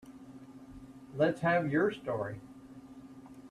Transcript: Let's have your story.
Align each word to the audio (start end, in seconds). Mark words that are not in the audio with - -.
Let's 1.15 1.41
have 1.41 1.71
your 1.71 1.91
story. 1.91 2.39